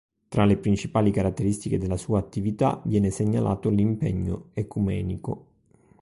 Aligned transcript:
Tra 0.29 0.45
le 0.45 0.57
principali 0.57 1.11
caratteristiche 1.11 1.77
della 1.77 1.95
sua 1.95 2.17
attività 2.17 2.81
viene 2.85 3.11
segnalato 3.11 3.69
l'impegno 3.69 4.49
ecumenico. 4.53 5.45